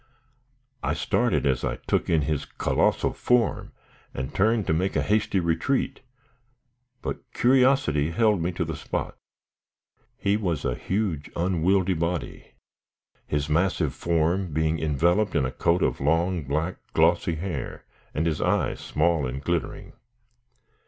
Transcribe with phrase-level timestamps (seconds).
[0.81, 3.71] I started as I took in his colossal form,
[4.15, 6.01] and turned to make a hasty retreat;
[7.03, 9.15] but curiosity held me to the spot.
[10.17, 12.53] He was a huge, unwieldy body;
[13.27, 18.41] his massive form being enveloped in a coat of long, black, glossy hair, and his
[18.41, 19.93] eyes small and glittering.